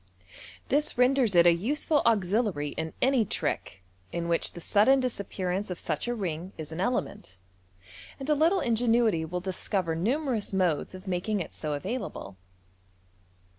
This 0.69 0.97
renders 0.97 1.35
it 1.35 1.45
a 1.45 1.53
useful 1.53 2.01
auxiliary 2.07 2.69
in 2.69 2.91
any 3.03 3.23
trirk 3.23 3.81
in 4.11 4.27
which 4.27 4.49
126 4.49 4.49
MODERN 4.49 4.49
MAGIC, 4.49 4.53
the 4.55 4.71
sudden 4.71 4.99
disappearance 4.99 5.69
of 5.69 5.77
such 5.79 6.07
a 6.07 6.15
ring 6.15 6.53
is 6.57 6.71
an 6.71 6.81
element, 6.81 7.37
and 8.19 8.27
a 8.27 8.33
little 8.33 8.61
ingenuity 8.61 9.23
will 9.25 9.41
discover 9.41 9.93
numerous 9.95 10.53
modes 10.53 10.95
of 10.95 11.05
making 11.05 11.39
it 11.39 11.53
so 11.53 11.73
available. 11.73 12.35